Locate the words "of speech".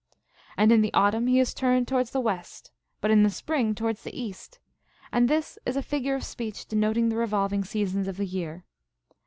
6.15-6.65